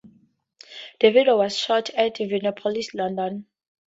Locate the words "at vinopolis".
1.91-2.95